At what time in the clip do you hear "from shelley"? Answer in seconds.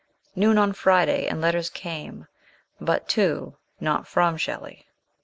4.07-4.87